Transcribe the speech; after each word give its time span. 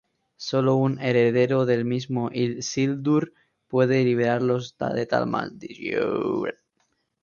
Solo 0.37 0.77
un 0.77 0.97
heredero 0.99 1.67
del 1.67 1.85
mismo 1.85 2.31
Isildur 2.33 3.35
puede 3.67 4.03
liberarlos 4.03 4.75
de 4.95 5.05
tal 5.05 5.27
maldición. 5.27 6.53